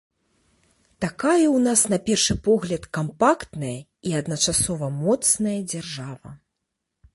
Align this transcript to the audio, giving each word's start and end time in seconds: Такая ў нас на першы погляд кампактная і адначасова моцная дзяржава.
Такая 1.03 1.35
ў 1.55 1.59
нас 1.67 1.79
на 1.95 1.99
першы 2.07 2.37
погляд 2.47 2.89
кампактная 2.99 3.75
і 4.11 4.17
адначасова 4.23 4.91
моцная 5.05 5.57
дзяржава. 5.71 6.37